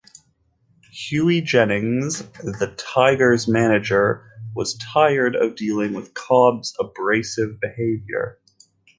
Hughie 0.89 1.41
Jennings, 1.43 2.23
the 2.43 2.73
Tigers' 2.75 3.47
manager, 3.47 4.27
was 4.55 4.73
tired 4.79 5.35
of 5.35 5.55
dealing 5.55 5.93
with 5.93 6.15
Cobb's 6.15 6.73
abrasive 6.79 7.59
behavior. 7.59 8.39